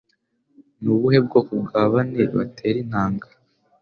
[0.81, 3.27] Ni ubuhe bwoko bwa bane batera intanga